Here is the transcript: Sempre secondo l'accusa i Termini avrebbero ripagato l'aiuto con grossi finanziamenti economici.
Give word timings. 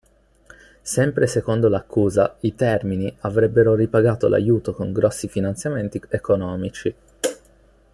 Sempre 0.81 1.27
secondo 1.27 1.69
l'accusa 1.69 2.37
i 2.39 2.55
Termini 2.55 3.15
avrebbero 3.19 3.75
ripagato 3.75 4.27
l'aiuto 4.27 4.73
con 4.73 4.91
grossi 4.91 5.27
finanziamenti 5.27 6.01
economici. 6.09 6.95